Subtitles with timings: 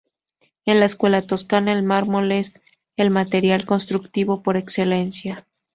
[0.65, 2.59] En la escuela toscana el mármol es
[2.97, 5.45] el material constructivo por excelencia.